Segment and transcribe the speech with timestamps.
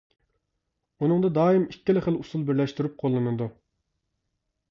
[1.03, 3.51] ئۇنىڭدا دائىم ئىككىلا خىل ئۇسۇل بىرلەشتۈرۈپ قوللىنىلىدۇ.